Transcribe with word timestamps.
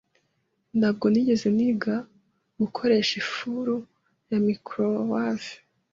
Ntabwo 0.77 1.05
nigeze 1.09 1.47
niga 1.57 1.95
gukoresha 2.59 3.13
ifuru 3.23 3.75
ya 4.29 4.39
microwave. 4.47 5.51